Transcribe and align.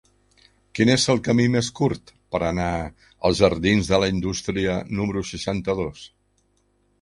Quin 0.77 0.91
és 0.93 1.03
el 1.13 1.19
camí 1.27 1.43
més 1.55 1.69
curt 1.79 2.13
per 2.35 2.41
anar 2.47 2.71
als 3.29 3.43
jardins 3.43 3.93
de 3.93 4.01
la 4.05 4.09
Indústria 4.15 4.79
número 5.01 5.25
seixanta-dos? 5.35 6.09